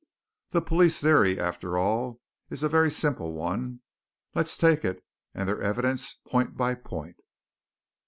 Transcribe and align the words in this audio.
The 0.49 0.63
police 0.63 0.99
theory, 0.99 1.39
after 1.39 1.77
all, 1.77 2.19
is 2.49 2.63
a 2.63 2.67
very 2.69 2.89
simple 2.89 3.33
one 3.33 3.81
let's 4.33 4.57
take 4.57 4.83
it 4.83 5.05
and 5.35 5.47
their 5.47 5.61
evidence 5.61 6.15
point 6.27 6.57
by 6.57 6.73
point. 6.73 7.17